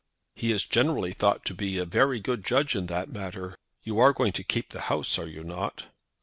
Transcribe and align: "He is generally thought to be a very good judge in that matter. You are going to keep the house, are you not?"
"He 0.33 0.51
is 0.51 0.65
generally 0.65 1.13
thought 1.13 1.45
to 1.45 1.53
be 1.53 1.77
a 1.77 1.85
very 1.85 2.19
good 2.19 2.43
judge 2.43 2.75
in 2.75 2.87
that 2.87 3.11
matter. 3.11 3.55
You 3.83 3.99
are 3.99 4.13
going 4.13 4.31
to 4.31 4.43
keep 4.43 4.69
the 4.71 4.81
house, 4.89 5.19
are 5.19 5.27
you 5.27 5.43
not?" 5.43 5.85